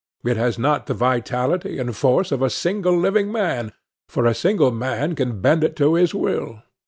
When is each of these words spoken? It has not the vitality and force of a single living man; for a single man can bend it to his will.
It 0.25 0.35
has 0.35 0.57
not 0.57 0.87
the 0.87 0.95
vitality 0.95 1.77
and 1.77 1.95
force 1.95 2.31
of 2.31 2.41
a 2.41 2.49
single 2.49 2.97
living 2.97 3.31
man; 3.31 3.71
for 4.09 4.25
a 4.25 4.33
single 4.33 4.71
man 4.71 5.13
can 5.13 5.41
bend 5.41 5.63
it 5.63 5.75
to 5.75 5.93
his 5.93 6.11
will. 6.15 6.63